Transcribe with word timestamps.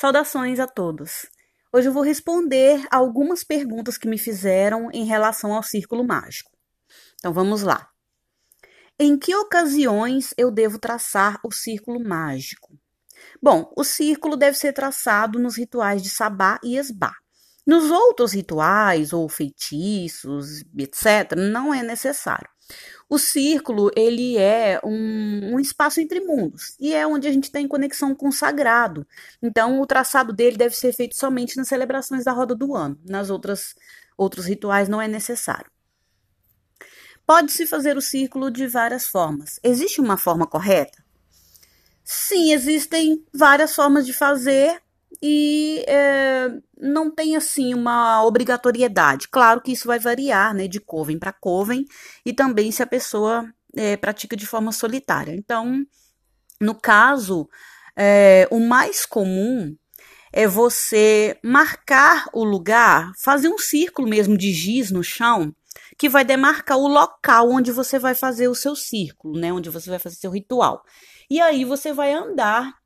Saudações 0.00 0.60
a 0.60 0.68
todos. 0.68 1.26
Hoje 1.72 1.88
eu 1.88 1.92
vou 1.92 2.04
responder 2.04 2.86
algumas 2.88 3.42
perguntas 3.42 3.98
que 3.98 4.06
me 4.06 4.16
fizeram 4.16 4.92
em 4.92 5.04
relação 5.04 5.52
ao 5.52 5.60
círculo 5.64 6.06
mágico. 6.06 6.52
Então 7.16 7.32
vamos 7.32 7.62
lá. 7.62 7.90
Em 8.96 9.18
que 9.18 9.34
ocasiões 9.34 10.32
eu 10.38 10.52
devo 10.52 10.78
traçar 10.78 11.40
o 11.42 11.50
círculo 11.50 11.98
mágico? 11.98 12.78
Bom, 13.42 13.72
o 13.76 13.82
círculo 13.82 14.36
deve 14.36 14.56
ser 14.56 14.72
traçado 14.72 15.36
nos 15.36 15.56
rituais 15.58 16.00
de 16.00 16.10
Sabá 16.10 16.60
e 16.62 16.78
Esbá. 16.78 17.12
Nos 17.68 17.90
outros 17.90 18.32
rituais 18.32 19.12
ou 19.12 19.28
feitiços, 19.28 20.64
etc., 20.78 21.36
não 21.36 21.74
é 21.74 21.82
necessário. 21.82 22.48
O 23.10 23.18
círculo, 23.18 23.90
ele 23.94 24.38
é 24.38 24.80
um, 24.82 25.52
um, 25.52 25.60
espaço 25.60 26.00
entre 26.00 26.18
mundos 26.18 26.74
e 26.80 26.94
é 26.94 27.06
onde 27.06 27.28
a 27.28 27.30
gente 27.30 27.44
está 27.44 27.60
em 27.60 27.68
conexão 27.68 28.14
com 28.14 28.28
o 28.28 28.32
sagrado. 28.32 29.06
Então, 29.42 29.82
o 29.82 29.86
traçado 29.86 30.32
dele 30.32 30.56
deve 30.56 30.74
ser 30.74 30.94
feito 30.94 31.14
somente 31.14 31.58
nas 31.58 31.68
celebrações 31.68 32.24
da 32.24 32.32
roda 32.32 32.54
do 32.54 32.74
ano. 32.74 32.98
Nas 33.06 33.28
outras 33.28 33.74
outros 34.16 34.46
rituais 34.46 34.88
não 34.88 35.02
é 35.02 35.06
necessário. 35.06 35.70
Pode-se 37.26 37.66
fazer 37.66 37.98
o 37.98 38.02
círculo 38.02 38.50
de 38.50 38.66
várias 38.66 39.06
formas. 39.06 39.60
Existe 39.62 40.00
uma 40.00 40.16
forma 40.16 40.46
correta? 40.46 41.04
Sim, 42.02 42.50
existem 42.54 43.22
várias 43.30 43.74
formas 43.74 44.06
de 44.06 44.14
fazer 44.14 44.80
e 45.22 45.84
é, 45.88 46.48
não 46.78 47.10
tem 47.10 47.36
assim 47.36 47.74
uma 47.74 48.24
obrigatoriedade. 48.24 49.28
Claro 49.28 49.60
que 49.60 49.72
isso 49.72 49.88
vai 49.88 49.98
variar, 49.98 50.54
né, 50.54 50.68
de 50.68 50.80
coven 50.80 51.18
para 51.18 51.32
coven 51.32 51.84
e 52.24 52.32
também 52.32 52.70
se 52.70 52.82
a 52.82 52.86
pessoa 52.86 53.48
é, 53.76 53.96
pratica 53.96 54.36
de 54.36 54.46
forma 54.46 54.72
solitária. 54.72 55.34
Então, 55.34 55.84
no 56.60 56.74
caso, 56.74 57.48
é, 57.96 58.46
o 58.50 58.60
mais 58.60 59.04
comum 59.04 59.76
é 60.32 60.46
você 60.46 61.38
marcar 61.42 62.26
o 62.32 62.44
lugar, 62.44 63.12
fazer 63.18 63.48
um 63.48 63.58
círculo 63.58 64.08
mesmo 64.08 64.36
de 64.36 64.52
giz 64.52 64.90
no 64.90 65.02
chão, 65.02 65.54
que 65.96 66.08
vai 66.08 66.24
demarcar 66.24 66.78
o 66.78 66.86
local 66.86 67.50
onde 67.50 67.72
você 67.72 67.98
vai 67.98 68.14
fazer 68.14 68.46
o 68.48 68.54
seu 68.54 68.76
círculo, 68.76 69.38
né, 69.38 69.52
onde 69.52 69.70
você 69.70 69.90
vai 69.90 69.98
fazer 69.98 70.16
seu 70.16 70.30
ritual. 70.30 70.84
E 71.30 71.40
aí 71.40 71.64
você 71.64 71.92
vai 71.92 72.12
andar 72.12 72.77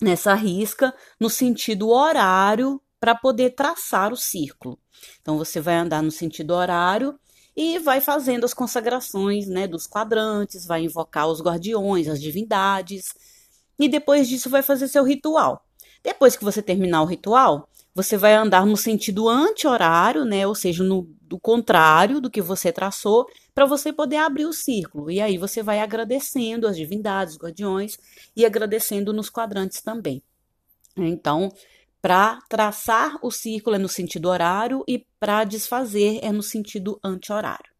nessa 0.00 0.34
risca 0.34 0.94
no 1.18 1.28
sentido 1.30 1.90
horário 1.90 2.80
para 2.98 3.14
poder 3.14 3.50
traçar 3.50 4.12
o 4.12 4.16
círculo. 4.16 4.78
Então 5.20 5.38
você 5.38 5.60
vai 5.60 5.76
andar 5.76 6.02
no 6.02 6.10
sentido 6.10 6.52
horário 6.52 7.18
e 7.56 7.78
vai 7.78 8.00
fazendo 8.00 8.44
as 8.44 8.54
consagrações, 8.54 9.46
né, 9.46 9.66
dos 9.66 9.86
quadrantes, 9.86 10.66
vai 10.66 10.84
invocar 10.84 11.28
os 11.28 11.40
guardiões, 11.40 12.08
as 12.08 12.20
divindades, 12.20 13.14
e 13.78 13.88
depois 13.88 14.28
disso 14.28 14.50
vai 14.50 14.62
fazer 14.62 14.88
seu 14.88 15.04
ritual. 15.04 15.64
Depois 16.02 16.36
que 16.36 16.44
você 16.44 16.62
terminar 16.62 17.02
o 17.02 17.06
ritual, 17.06 17.68
você 17.94 18.16
vai 18.16 18.34
andar 18.34 18.64
no 18.64 18.76
sentido 18.76 19.28
anti-horário, 19.28 20.24
né, 20.24 20.46
ou 20.46 20.54
seja, 20.54 20.82
no 20.84 21.08
do 21.30 21.38
contrário 21.38 22.20
do 22.20 22.28
que 22.28 22.42
você 22.42 22.72
traçou, 22.72 23.24
para 23.54 23.64
você 23.64 23.92
poder 23.92 24.16
abrir 24.16 24.46
o 24.46 24.52
círculo. 24.52 25.08
E 25.12 25.20
aí 25.20 25.38
você 25.38 25.62
vai 25.62 25.78
agradecendo 25.78 26.66
as 26.66 26.76
divindades, 26.76 27.34
os 27.34 27.40
guardiões 27.40 27.96
e 28.34 28.44
agradecendo 28.44 29.12
nos 29.12 29.30
quadrantes 29.30 29.80
também. 29.80 30.20
Então, 30.96 31.48
para 32.02 32.40
traçar 32.48 33.16
o 33.22 33.30
círculo 33.30 33.76
é 33.76 33.78
no 33.78 33.88
sentido 33.88 34.28
horário 34.28 34.82
e 34.88 35.06
para 35.20 35.44
desfazer 35.44 36.18
é 36.20 36.32
no 36.32 36.42
sentido 36.42 36.98
anti-horário. 37.04 37.70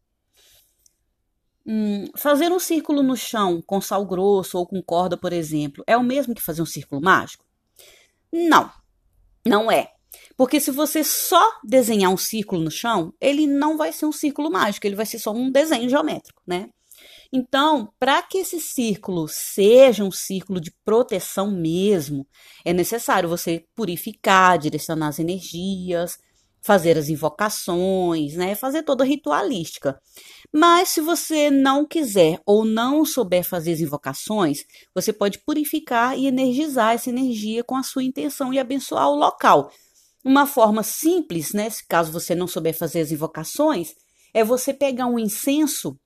Hum, 1.65 2.05
fazer 2.15 2.53
um 2.53 2.59
círculo 2.59 3.03
no 3.03 3.17
chão 3.17 3.61
com 3.61 3.81
sal 3.81 4.05
grosso 4.05 4.57
ou 4.57 4.65
com 4.65 4.81
corda, 4.81 5.17
por 5.17 5.33
exemplo, 5.33 5.83
é 5.85 5.97
o 5.97 6.03
mesmo 6.03 6.33
que 6.33 6.41
fazer 6.41 6.61
um 6.61 6.65
círculo 6.65 7.01
mágico? 7.01 7.45
Não, 8.31 8.71
não 9.45 9.69
é. 9.69 9.91
Porque 10.41 10.59
se 10.59 10.71
você 10.71 11.03
só 11.03 11.59
desenhar 11.63 12.11
um 12.11 12.17
círculo 12.17 12.63
no 12.63 12.71
chão, 12.71 13.13
ele 13.21 13.45
não 13.45 13.77
vai 13.77 13.93
ser 13.93 14.07
um 14.07 14.11
círculo 14.11 14.49
mágico, 14.49 14.87
ele 14.87 14.95
vai 14.95 15.05
ser 15.05 15.19
só 15.19 15.31
um 15.31 15.51
desenho 15.51 15.87
geométrico, 15.87 16.41
né? 16.47 16.67
Então, 17.31 17.93
para 17.99 18.23
que 18.23 18.39
esse 18.39 18.59
círculo 18.59 19.27
seja 19.27 20.03
um 20.03 20.09
círculo 20.09 20.59
de 20.59 20.73
proteção 20.83 21.51
mesmo, 21.51 22.25
é 22.65 22.73
necessário 22.73 23.29
você 23.29 23.65
purificar, 23.75 24.57
direcionar 24.57 25.09
as 25.09 25.19
energias, 25.19 26.17
fazer 26.59 26.97
as 26.97 27.07
invocações, 27.07 28.33
né? 28.33 28.55
Fazer 28.55 28.81
toda 28.81 29.03
a 29.03 29.07
ritualística. 29.07 30.01
Mas 30.51 30.89
se 30.89 31.01
você 31.01 31.51
não 31.51 31.85
quiser 31.85 32.39
ou 32.47 32.65
não 32.65 33.05
souber 33.05 33.43
fazer 33.43 33.73
as 33.73 33.79
invocações, 33.79 34.63
você 34.91 35.13
pode 35.13 35.37
purificar 35.45 36.17
e 36.17 36.25
energizar 36.25 36.95
essa 36.95 37.11
energia 37.11 37.63
com 37.63 37.75
a 37.75 37.83
sua 37.83 38.03
intenção 38.03 38.51
e 38.51 38.57
abençoar 38.57 39.07
o 39.07 39.15
local. 39.15 39.69
Uma 40.23 40.45
forma 40.45 40.83
simples, 40.83 41.51
né, 41.53 41.67
caso 41.89 42.11
você 42.11 42.35
não 42.35 42.47
souber 42.47 42.77
fazer 42.77 43.01
as 43.01 43.11
invocações, 43.11 43.93
é 44.33 44.43
você 44.43 44.73
pegar 44.73 45.07
um 45.07 45.17
incenso 45.17 45.97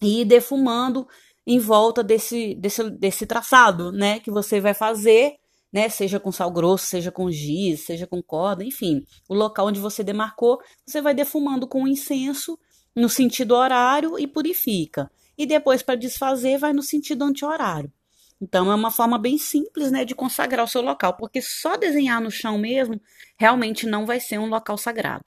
e 0.00 0.22
ir 0.22 0.24
defumando 0.24 1.06
em 1.46 1.58
volta 1.58 2.02
desse, 2.02 2.54
desse, 2.54 2.90
desse 2.90 3.26
traçado, 3.26 3.92
né, 3.92 4.20
que 4.20 4.30
você 4.30 4.60
vai 4.60 4.74
fazer, 4.74 5.34
né, 5.72 5.88
seja 5.88 6.18
com 6.18 6.32
sal 6.32 6.50
grosso, 6.50 6.86
seja 6.86 7.12
com 7.12 7.30
giz, 7.30 7.84
seja 7.84 8.06
com 8.06 8.22
corda, 8.22 8.64
enfim, 8.64 9.02
o 9.28 9.34
local 9.34 9.66
onde 9.66 9.80
você 9.80 10.02
demarcou, 10.02 10.58
você 10.86 11.00
vai 11.02 11.14
defumando 11.14 11.68
com 11.68 11.86
incenso 11.86 12.58
no 12.96 13.08
sentido 13.08 13.54
horário 13.54 14.18
e 14.18 14.26
purifica. 14.26 15.10
E 15.36 15.46
depois, 15.46 15.82
para 15.82 15.94
desfazer, 15.94 16.58
vai 16.58 16.72
no 16.72 16.82
sentido 16.82 17.22
anti-horário. 17.22 17.92
Então 18.40 18.70
é 18.70 18.74
uma 18.74 18.90
forma 18.90 19.18
bem 19.18 19.36
simples, 19.36 19.90
né, 19.90 20.04
de 20.04 20.14
consagrar 20.14 20.64
o 20.64 20.68
seu 20.68 20.80
local, 20.80 21.16
porque 21.16 21.42
só 21.42 21.76
desenhar 21.76 22.20
no 22.20 22.30
chão 22.30 22.56
mesmo 22.56 23.00
realmente 23.36 23.86
não 23.86 24.06
vai 24.06 24.20
ser 24.20 24.38
um 24.38 24.46
local 24.46 24.78
sagrado. 24.78 25.24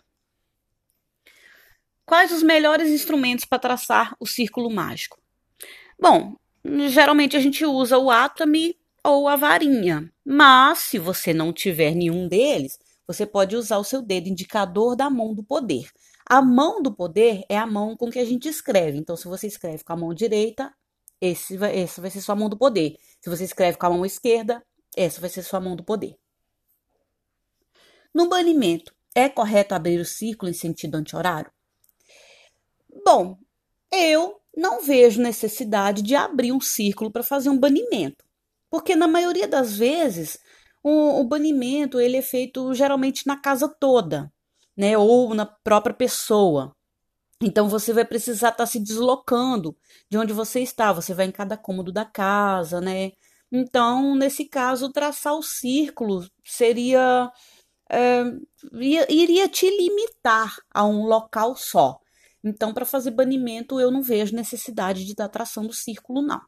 Quais 2.06 2.32
os 2.32 2.44
melhores 2.44 2.90
instrumentos 2.90 3.46
para 3.46 3.60
traçar 3.60 4.16
o 4.20 4.26
círculo 4.26 4.70
mágico? 4.70 5.20
Bom, 6.00 6.36
geralmente 6.90 7.38
a 7.38 7.40
gente 7.40 7.66
usa 7.66 7.98
o 7.98 8.10
atame 8.10 8.76
ou 9.04 9.28
a 9.28 9.36
varinha, 9.36 10.12
mas 10.26 10.80
se 10.80 11.00
você 11.00 11.34
não 11.34 11.52
tiver 11.54 11.94
nenhum 11.96 12.28
deles, 12.28 12.78
você 13.08 13.26
pode 13.26 13.56
usar 13.56 13.78
o 13.78 13.84
seu 13.84 14.02
dedo 14.02 14.28
indicador 14.28 14.96
da 14.96 15.10
mão 15.10 15.34
do 15.34 15.44
poder. 15.44 15.90
A 16.26 16.42
mão 16.42 16.82
do 16.82 16.94
poder 16.94 17.44
é 17.50 17.58
a 17.58 17.68
mão 17.68 17.98
com 17.98 18.10
que 18.10 18.20
a 18.20 18.26
gente 18.26 18.48
escreve. 18.48 18.98
Então, 18.98 19.18
se 19.18 19.28
você 19.28 19.48
escreve 19.48 19.84
com 19.84 19.92
a 19.92 19.98
mão 19.98 20.14
direita, 20.14 20.74
esse 21.22 21.56
vai, 21.56 21.80
essa 21.80 22.02
vai 22.02 22.09
ser 22.09 22.20
sua 22.20 22.36
mão 22.36 22.50
do 22.50 22.58
poder. 22.58 22.98
Se 23.22 23.30
você 23.30 23.44
escreve 23.44 23.78
com 23.78 23.86
a 23.86 23.90
mão 23.92 24.06
esquerda, 24.06 24.66
essa 24.98 25.22
vai 25.22 25.30
ser 25.30 25.44
sua 25.44 25.59
mão 25.62 25.76
do 25.76 25.84
poder. 25.84 26.18
No 28.14 28.28
banimento, 28.28 28.94
é 29.14 29.30
correto 29.30 29.76
abrir 29.76 30.00
o 30.00 30.06
círculo 30.06 30.50
em 30.50 30.54
sentido 30.54 30.96
anti-horário? 30.96 31.52
Bom, 33.06 33.38
eu 33.92 34.42
não 34.56 34.81
vejo 34.81 35.22
necessidade 35.22 36.02
de 36.02 36.16
abrir 36.16 36.52
um 36.52 36.60
círculo 36.60 37.12
para 37.12 37.24
fazer 37.24 37.50
um 37.50 37.58
banimento, 37.58 38.26
porque 38.70 38.96
na 38.96 39.08
maioria 39.08 39.48
das 39.48 39.78
vezes 39.78 40.40
o, 40.84 41.22
o 41.22 41.24
banimento 41.24 42.00
ele 42.00 42.18
é 42.18 42.22
feito 42.22 42.74
geralmente 42.74 43.26
na 43.28 43.38
casa 43.38 43.68
toda, 43.68 44.31
né, 44.76 44.98
ou 44.98 45.34
na 45.34 45.46
própria 45.46 45.94
pessoa. 45.94 46.76
Então 47.41 47.68
você 47.68 47.91
vai 47.91 48.06
precisar 48.06 48.50
estar 48.50 48.57
tá 48.57 48.66
se 48.66 48.79
deslocando 48.79 49.75
de 50.09 50.18
onde 50.18 50.31
você 50.34 50.59
está. 50.62 50.94
Você 50.94 51.13
vai 51.13 51.25
em 51.25 51.31
cada 51.31 51.57
cômodo 51.57 51.91
da 51.91 52.06
casa, 52.06 52.79
né? 52.79 53.12
Então, 53.52 54.16
nesse 54.16 54.46
caso, 54.46 54.91
traçar 54.91 55.34
o 55.34 55.44
círculo 55.44 56.25
seria. 56.44 57.31
É, 57.90 58.24
iria 59.09 59.50
te 59.50 59.69
limitar 59.69 60.56
a 60.74 60.85
um 60.85 61.06
local 61.06 61.56
só. 61.57 62.00
Então, 62.44 62.74
para 62.74 62.85
fazer 62.85 63.12
banimento, 63.12 63.80
eu 63.80 63.91
não 63.91 64.01
vejo 64.01 64.35
necessidade 64.35 65.03
de 65.03 65.12
estar 65.12 65.25
tá 65.25 65.30
traçando 65.30 65.69
o 65.69 65.74
círculo, 65.74 66.22
não. 66.22 66.41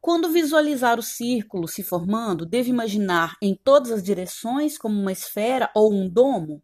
Quando 0.00 0.30
visualizar 0.30 0.98
o 0.98 1.02
círculo 1.02 1.68
se 1.68 1.82
formando, 1.82 2.46
devo 2.46 2.70
imaginar 2.70 3.36
em 3.42 3.54
todas 3.54 3.90
as 3.90 4.02
direções 4.02 4.78
como 4.78 4.98
uma 4.98 5.12
esfera 5.12 5.70
ou 5.74 5.92
um 5.92 6.08
domo? 6.08 6.62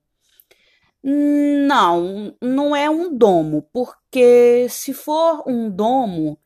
Não, 1.04 2.36
não 2.40 2.76
é 2.76 2.88
um 2.88 3.16
domo, 3.16 3.68
porque 3.72 4.66
se 4.70 4.94
for 4.94 5.42
um 5.48 5.68
domo, 5.68 6.38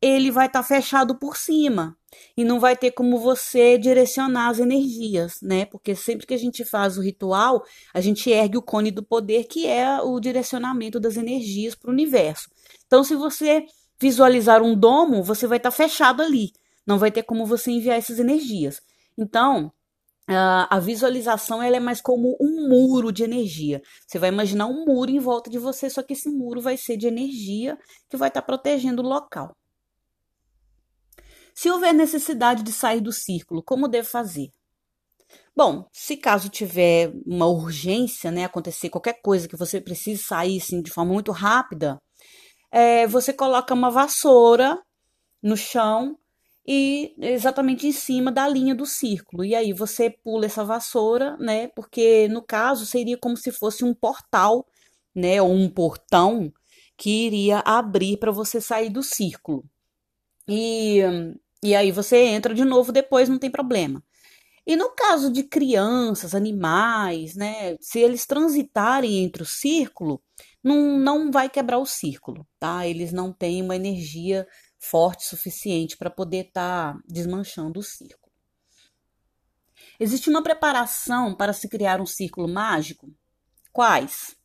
ele 0.00 0.30
vai 0.30 0.46
estar 0.46 0.62
tá 0.62 0.68
fechado 0.68 1.18
por 1.18 1.36
cima 1.36 1.96
e 2.36 2.44
não 2.44 2.60
vai 2.60 2.76
ter 2.76 2.92
como 2.92 3.18
você 3.18 3.78
direcionar 3.78 4.48
as 4.48 4.58
energias, 4.58 5.40
né? 5.42 5.64
Porque 5.64 5.94
sempre 5.94 6.26
que 6.26 6.34
a 6.34 6.38
gente 6.38 6.64
faz 6.64 6.98
o 6.98 7.02
ritual, 7.02 7.64
a 7.92 8.00
gente 8.00 8.30
ergue 8.30 8.56
o 8.58 8.62
cone 8.62 8.90
do 8.90 9.02
poder, 9.02 9.44
que 9.44 9.66
é 9.66 10.00
o 10.00 10.20
direcionamento 10.20 11.00
das 11.00 11.16
energias 11.16 11.74
para 11.74 11.90
o 11.90 11.92
universo. 11.92 12.48
Então, 12.86 13.02
se 13.02 13.14
você 13.16 13.64
visualizar 14.00 14.62
um 14.62 14.78
domo, 14.78 15.22
você 15.22 15.46
vai 15.46 15.58
estar 15.58 15.70
tá 15.70 15.76
fechado 15.76 16.22
ali, 16.22 16.52
não 16.86 16.98
vai 16.98 17.10
ter 17.10 17.22
como 17.22 17.44
você 17.44 17.70
enviar 17.70 17.98
essas 17.98 18.18
energias. 18.18 18.80
Então, 19.16 19.72
Uh, 20.28 20.68
a 20.68 20.78
visualização 20.78 21.62
ela 21.62 21.76
é 21.76 21.80
mais 21.80 22.02
como 22.02 22.36
um 22.38 22.68
muro 22.68 23.10
de 23.10 23.24
energia. 23.24 23.80
Você 24.06 24.18
vai 24.18 24.28
imaginar 24.28 24.66
um 24.66 24.84
muro 24.84 25.10
em 25.10 25.18
volta 25.18 25.48
de 25.48 25.58
você, 25.58 25.88
só 25.88 26.02
que 26.02 26.12
esse 26.12 26.28
muro 26.28 26.60
vai 26.60 26.76
ser 26.76 26.98
de 26.98 27.06
energia 27.06 27.78
que 28.10 28.16
vai 28.16 28.28
estar 28.28 28.42
tá 28.42 28.46
protegendo 28.46 29.00
o 29.00 29.06
local. 29.06 29.56
Se 31.54 31.70
houver 31.70 31.94
necessidade 31.94 32.62
de 32.62 32.72
sair 32.72 33.00
do 33.00 33.10
círculo, 33.10 33.62
como 33.62 33.88
devo 33.88 34.06
fazer? 34.06 34.50
Bom, 35.56 35.88
se 35.92 36.16
caso 36.16 36.48
tiver 36.50 37.10
uma 37.26 37.46
urgência, 37.46 38.30
né, 38.30 38.44
acontecer 38.44 38.90
qualquer 38.90 39.20
coisa 39.22 39.48
que 39.48 39.56
você 39.56 39.80
precise 39.80 40.22
sair 40.22 40.58
assim, 40.58 40.82
de 40.82 40.90
forma 40.90 41.12
muito 41.12 41.32
rápida, 41.32 41.98
é, 42.70 43.06
você 43.06 43.32
coloca 43.32 43.74
uma 43.74 43.90
vassoura 43.90 44.78
no 45.42 45.56
chão 45.56 46.18
e 46.70 47.14
exatamente 47.18 47.86
em 47.86 47.92
cima 47.92 48.30
da 48.30 48.46
linha 48.46 48.74
do 48.74 48.84
círculo. 48.84 49.42
E 49.42 49.54
aí 49.54 49.72
você 49.72 50.10
pula 50.10 50.44
essa 50.44 50.62
vassoura, 50.62 51.34
né? 51.38 51.68
Porque 51.68 52.28
no 52.28 52.42
caso 52.42 52.84
seria 52.84 53.16
como 53.16 53.38
se 53.38 53.50
fosse 53.50 53.86
um 53.86 53.94
portal, 53.94 54.66
né? 55.14 55.40
Ou 55.40 55.50
um 55.50 55.70
portão 55.70 56.52
que 56.94 57.08
iria 57.26 57.60
abrir 57.60 58.18
para 58.18 58.30
você 58.30 58.60
sair 58.60 58.90
do 58.90 59.02
círculo. 59.02 59.64
E, 60.46 61.00
e 61.62 61.74
aí 61.74 61.90
você 61.90 62.18
entra 62.18 62.54
de 62.54 62.66
novo 62.66 62.92
depois, 62.92 63.30
não 63.30 63.38
tem 63.38 63.50
problema. 63.50 64.04
E 64.66 64.76
no 64.76 64.90
caso 64.90 65.32
de 65.32 65.44
crianças, 65.44 66.34
animais, 66.34 67.34
né? 67.34 67.78
Se 67.80 67.98
eles 67.98 68.26
transitarem 68.26 69.24
entre 69.24 69.42
o 69.42 69.46
círculo, 69.46 70.22
não, 70.62 70.98
não 70.98 71.30
vai 71.30 71.48
quebrar 71.48 71.78
o 71.78 71.86
círculo, 71.86 72.46
tá? 72.60 72.86
Eles 72.86 73.10
não 73.10 73.32
têm 73.32 73.62
uma 73.62 73.74
energia 73.74 74.46
forte 74.78 75.24
suficiente 75.24 75.96
para 75.96 76.10
poder 76.10 76.46
estar 76.46 76.94
tá 76.94 77.00
desmanchando 77.06 77.80
o 77.80 77.82
círculo. 77.82 78.32
Existe 80.00 80.30
uma 80.30 80.42
preparação 80.42 81.34
para 81.34 81.52
se 81.52 81.68
criar 81.68 82.00
um 82.00 82.06
círculo 82.06 82.48
mágico? 82.48 83.12
Quais? 83.72 84.36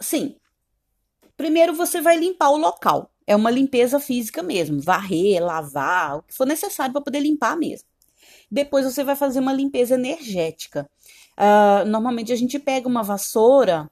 sim. 0.00 0.36
Primeiro 1.36 1.74
você 1.74 2.00
vai 2.00 2.16
limpar 2.16 2.50
o 2.50 2.56
local. 2.56 3.12
É 3.26 3.34
uma 3.36 3.50
limpeza 3.50 3.98
física 3.98 4.42
mesmo, 4.42 4.80
varrer, 4.80 5.42
lavar, 5.42 6.18
o 6.18 6.22
que 6.22 6.34
for 6.34 6.46
necessário 6.46 6.92
para 6.92 7.02
poder 7.02 7.20
limpar 7.20 7.56
mesmo. 7.56 7.88
Depois 8.50 8.84
você 8.84 9.02
vai 9.02 9.16
fazer 9.16 9.40
uma 9.40 9.52
limpeza 9.52 9.94
energética. 9.94 10.88
Uh, 11.36 11.84
normalmente 11.86 12.32
a 12.32 12.36
gente 12.36 12.58
pega 12.58 12.88
uma 12.88 13.02
vassoura 13.02 13.90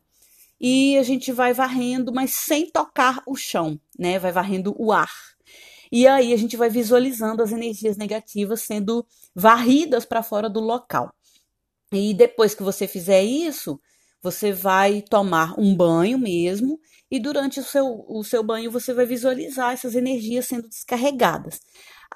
e 0.60 0.96
a 0.96 1.02
gente 1.02 1.32
vai 1.32 1.52
varrendo, 1.52 2.12
mas 2.12 2.32
sem 2.32 2.70
tocar 2.70 3.22
o 3.26 3.36
chão, 3.36 3.78
né? 3.98 4.18
Vai 4.18 4.32
varrendo 4.32 4.74
o 4.78 4.92
ar. 4.92 5.12
E 5.90 6.06
aí 6.06 6.32
a 6.32 6.36
gente 6.36 6.56
vai 6.56 6.68
visualizando 6.68 7.42
as 7.42 7.52
energias 7.52 7.96
negativas 7.96 8.62
sendo 8.62 9.06
varridas 9.34 10.04
para 10.04 10.22
fora 10.22 10.48
do 10.48 10.60
local. 10.60 11.12
E 11.92 12.12
depois 12.14 12.54
que 12.54 12.62
você 12.62 12.88
fizer 12.88 13.22
isso, 13.22 13.80
você 14.22 14.52
vai 14.52 15.02
tomar 15.02 15.54
um 15.58 15.76
banho 15.76 16.18
mesmo 16.18 16.80
e 17.10 17.20
durante 17.20 17.60
o 17.60 17.62
seu, 17.62 18.04
o 18.08 18.24
seu 18.24 18.42
banho 18.42 18.70
você 18.70 18.92
vai 18.94 19.04
visualizar 19.04 19.72
essas 19.72 19.94
energias 19.94 20.46
sendo 20.46 20.68
descarregadas. 20.68 21.60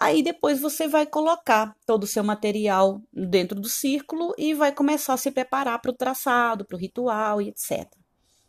Aí 0.00 0.22
depois 0.22 0.60
você 0.60 0.88
vai 0.88 1.06
colocar 1.06 1.76
todo 1.84 2.04
o 2.04 2.06
seu 2.06 2.24
material 2.24 3.02
dentro 3.12 3.60
do 3.60 3.68
círculo 3.68 4.32
e 4.38 4.54
vai 4.54 4.72
começar 4.72 5.14
a 5.14 5.18
se 5.18 5.30
preparar 5.30 5.80
para 5.80 5.90
o 5.90 5.96
traçado, 5.96 6.64
para 6.64 6.76
o 6.76 6.80
ritual 6.80 7.42
e 7.42 7.48
etc. 7.48 7.97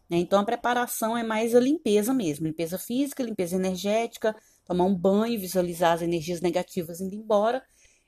Né? 0.09 0.17
Então 0.17 0.39
a 0.39 0.45
preparação 0.45 1.17
é 1.17 1.23
mais 1.23 1.53
a 1.53 1.59
limpeza 1.59 2.13
mesmo, 2.13 2.47
limpeza 2.47 2.77
física, 2.77 3.23
limpeza 3.23 3.55
energética, 3.55 4.35
tomar 4.65 4.85
um 4.85 4.95
banho, 4.95 5.39
visualizar 5.39 5.93
as 5.93 6.01
energias 6.01 6.41
negativas 6.41 6.99
indo 6.99 7.15
embora 7.15 7.63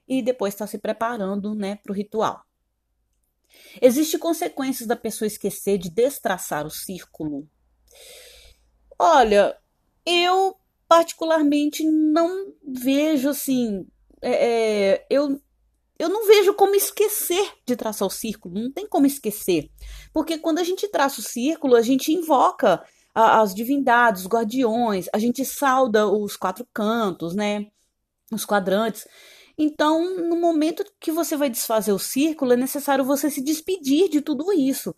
e 0.08 0.22
depois 0.22 0.54
estar 0.54 0.66
tá 0.66 0.72
se 0.72 0.78
preparando 0.78 1.54
né, 1.54 1.76
para 1.76 1.92
o 1.92 1.96
ritual. 1.96 2.44
Existem 3.82 4.20
consequências 4.20 4.88
da 4.88 4.96
pessoa 4.96 5.28
esquecer 5.28 5.78
de 5.78 5.90
destraçar 5.90 6.66
o 6.66 6.72
círculo? 6.72 7.48
Olha, 8.98 9.58
eu 10.06 10.56
particularmente 10.88 11.84
não 11.84 12.54
vejo 12.64 13.30
assim. 13.30 13.86
É, 14.22 14.94
é 14.94 15.06
eu 15.10 15.42
eu 16.02 16.10
não 16.10 16.26
vejo 16.26 16.56
como 16.56 16.74
esquecer 16.74 17.48
de 17.64 17.76
traçar 17.76 18.08
o 18.08 18.12
círculo, 18.12 18.60
não 18.60 18.72
tem 18.72 18.88
como 18.88 19.06
esquecer. 19.06 19.70
Porque 20.12 20.40
quando 20.40 20.58
a 20.58 20.64
gente 20.64 20.88
traça 20.88 21.22
o 21.22 21.24
círculo, 21.24 21.76
a 21.76 21.82
gente 21.84 22.12
invoca 22.12 22.84
a, 23.14 23.40
as 23.40 23.54
divindades, 23.54 24.24
os 24.24 24.28
guardiões, 24.28 25.06
a 25.14 25.20
gente 25.20 25.46
sauda 25.46 26.08
os 26.08 26.36
quatro 26.36 26.66
cantos, 26.74 27.36
né? 27.36 27.68
Os 28.32 28.46
quadrantes. 28.46 29.08
Então, 29.56 30.28
no 30.28 30.36
momento 30.36 30.84
que 31.00 31.12
você 31.12 31.38
vai 31.38 31.52
desfazer 31.52 31.92
o 31.92 32.00
círculo, 32.00 32.54
é 32.54 32.58
necessário 32.58 33.06
você 33.06 33.30
se 33.30 33.44
despedir 33.44 34.10
de 34.10 34.22
tudo 34.22 34.52
isso. 34.52 34.96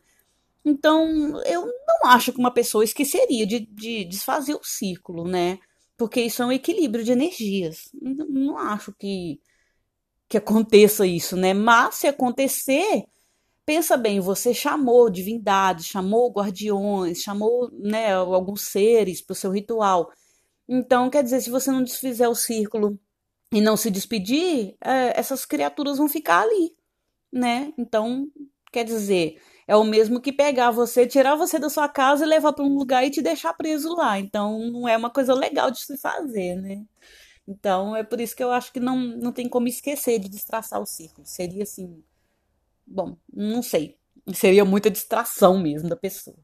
Então, 0.63 1.37
eu 1.45 1.65
não 1.65 2.11
acho 2.11 2.31
que 2.31 2.39
uma 2.39 2.53
pessoa 2.53 2.85
esqueceria 2.85 3.45
de, 3.45 3.59
de 3.59 4.05
desfazer 4.05 4.55
o 4.55 4.63
círculo, 4.63 5.27
né? 5.27 5.59
Porque 5.97 6.21
isso 6.21 6.41
é 6.41 6.45
um 6.45 6.51
equilíbrio 6.53 7.03
de 7.03 7.11
energias. 7.11 7.89
Não, 8.01 8.25
não 8.25 8.57
acho 8.57 8.93
que 8.93 9.41
que 10.33 10.37
aconteça 10.37 11.05
isso, 11.05 11.37
né? 11.37 11.53
Mas 11.53 11.95
se 11.95 12.07
acontecer, 12.07 13.03
pensa 13.65 13.95
bem, 13.95 14.19
você 14.19 14.51
chamou 14.51 15.07
divindades, 15.07 15.85
chamou 15.85 16.31
guardiões, 16.31 17.19
chamou, 17.19 17.69
né, 17.71 18.15
alguns 18.15 18.63
seres 18.63 19.21
para 19.21 19.33
o 19.33 19.35
seu 19.35 19.51
ritual. 19.51 20.11
Então, 20.67 21.07
quer 21.09 21.23
dizer, 21.23 21.39
se 21.41 21.51
você 21.51 21.69
não 21.69 21.83
desfizer 21.83 22.27
o 22.27 22.33
círculo 22.33 22.99
e 23.53 23.61
não 23.61 23.77
se 23.77 23.91
despedir, 23.91 24.75
é, 24.83 25.19
essas 25.19 25.45
criaturas 25.45 25.99
vão 25.99 26.09
ficar 26.09 26.41
ali, 26.41 26.75
né? 27.31 27.71
Então, 27.77 28.27
quer 28.71 28.83
dizer, 28.85 29.39
é 29.67 29.75
o 29.75 29.83
mesmo 29.83 30.19
que 30.19 30.33
pegar 30.33 30.71
você, 30.71 31.05
tirar 31.05 31.35
você 31.35 31.59
da 31.59 31.69
sua 31.69 31.87
casa 31.87 32.25
e 32.25 32.27
levar 32.27 32.53
para 32.53 32.65
um 32.65 32.75
lugar 32.75 33.05
e 33.05 33.11
te 33.11 33.21
deixar 33.21 33.53
preso 33.53 33.93
lá. 33.95 34.19
Então, 34.19 34.59
não 34.71 34.87
é 34.89 34.97
uma 34.97 35.11
coisa 35.11 35.35
legal 35.35 35.69
de 35.69 35.79
se 35.79 35.95
fazer, 35.97 36.55
né? 36.55 36.83
Então, 37.47 37.95
é 37.95 38.03
por 38.03 38.21
isso 38.21 38.35
que 38.35 38.43
eu 38.43 38.51
acho 38.51 38.71
que 38.71 38.79
não, 38.79 38.97
não 38.97 39.31
tem 39.31 39.49
como 39.49 39.67
esquecer 39.67 40.19
de 40.19 40.29
destraçar 40.29 40.81
o 40.81 40.85
círculo. 40.85 41.27
Seria 41.27 41.63
assim. 41.63 42.03
Bom, 42.85 43.17
não 43.31 43.61
sei. 43.61 43.97
Seria 44.33 44.63
muita 44.63 44.89
distração 44.89 45.59
mesmo 45.59 45.89
da 45.89 45.95
pessoa. 45.95 46.37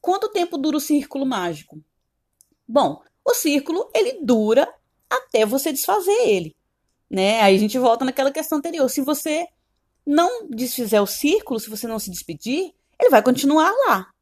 Quanto 0.00 0.30
tempo 0.30 0.58
dura 0.58 0.76
o 0.76 0.80
círculo 0.80 1.24
mágico? 1.24 1.82
Bom, 2.66 3.02
o 3.24 3.32
círculo 3.34 3.90
ele 3.94 4.20
dura 4.22 4.70
até 5.08 5.46
você 5.46 5.72
desfazer 5.72 6.26
ele, 6.26 6.54
né? 7.10 7.40
Aí 7.40 7.56
a 7.56 7.58
gente 7.58 7.78
volta 7.78 8.04
naquela 8.04 8.30
questão 8.30 8.58
anterior. 8.58 8.88
Se 8.90 9.00
você 9.00 9.46
não 10.06 10.48
desfizer 10.50 11.00
o 11.00 11.06
círculo, 11.06 11.58
se 11.58 11.70
você 11.70 11.86
não 11.86 11.98
se 11.98 12.10
despedir, 12.10 12.74
ele 13.00 13.10
vai 13.10 13.22
continuar 13.22 13.72
lá, 13.86 14.12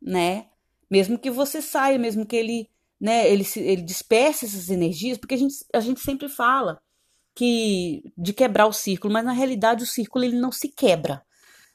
né? 0.00 0.48
Mesmo 0.90 1.18
que 1.18 1.30
você 1.30 1.62
saia, 1.62 1.98
mesmo 1.98 2.26
que 2.26 2.36
ele 2.36 2.69
né, 3.00 3.30
ele, 3.30 3.46
ele 3.56 3.82
dispersa 3.82 4.44
essas 4.44 4.68
energias, 4.68 5.16
porque 5.16 5.34
a 5.34 5.38
gente, 5.38 5.54
a 5.74 5.80
gente 5.80 6.00
sempre 6.00 6.28
fala 6.28 6.78
que 7.34 8.02
de 8.16 8.32
quebrar 8.32 8.66
o 8.66 8.72
círculo, 8.72 9.12
mas 9.12 9.24
na 9.24 9.32
realidade 9.32 9.84
o 9.84 9.86
círculo 9.86 10.24
ele 10.24 10.38
não 10.38 10.52
se 10.52 10.68
quebra, 10.68 11.22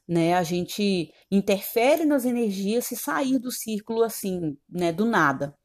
né? 0.08 0.36
A 0.36 0.44
gente 0.44 1.12
interfere 1.32 2.06
nas 2.06 2.26
energias 2.26 2.86
se 2.86 2.96
sair 2.96 3.40
do 3.40 3.52
círculo 3.52 4.04
assim, 4.04 4.56
né, 4.70 4.92
do 4.92 5.06
nada, 5.06 5.58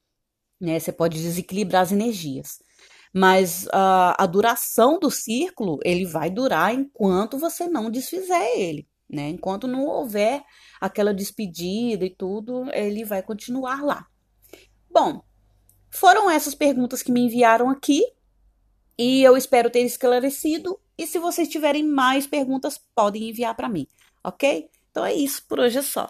né? 0.61 0.79
Você 0.79 0.93
pode 0.93 1.21
desequilibrar 1.21 1.83
as 1.83 1.93
energias. 1.93 2.59
Mas 3.13 3.69
a, 3.73 4.23
a 4.23 4.27
duração 4.27 4.99
do 4.99 5.11
círculo, 5.11 5.79
ele 5.85 6.07
vai 6.07 6.31
durar 6.31 6.73
enquanto 6.73 7.37
você 7.39 7.69
não 7.69 7.91
desfizer 7.91 8.57
ele, 8.57 8.89
né? 9.09 9.29
Enquanto 9.29 9.67
não 9.67 9.85
houver 9.85 10.43
aquela 10.81 11.13
despedida 11.13 12.05
e 12.07 12.15
tudo, 12.15 12.71
ele 12.73 13.05
vai 13.05 13.23
continuar 13.23 13.83
lá. 13.83 14.07
Bom, 14.89 15.23
foram 15.91 16.31
essas 16.31 16.55
perguntas 16.55 17.03
que 17.03 17.13
me 17.13 17.21
enviaram 17.21 17.69
aqui 17.69 18.03
e 18.99 19.23
eu 19.23 19.37
espero 19.37 19.71
ter 19.71 19.81
esclarecido. 19.81 20.79
E 20.97 21.07
se 21.07 21.19
vocês 21.19 21.49
tiverem 21.49 21.83
mais 21.83 22.27
perguntas, 22.27 22.79
podem 22.95 23.29
enviar 23.31 23.55
para 23.55 23.69
mim, 23.69 23.87
ok? 24.23 24.69
Então 24.91 25.05
é 25.05 25.15
isso, 25.15 25.43
por 25.49 25.59
hoje 25.59 25.79
é 25.79 25.83
só. 25.83 26.09